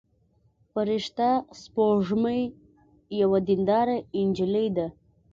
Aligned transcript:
فرشته 0.71 1.29
سپوږمۍ 1.61 2.41
یوه 3.21 3.39
دينداره 3.47 3.97
نجلۍ 4.27 4.67
ده. 4.75 4.87